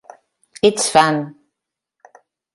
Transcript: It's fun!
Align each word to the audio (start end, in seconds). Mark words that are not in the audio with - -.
It's 0.63 0.89
fun! 0.89 1.35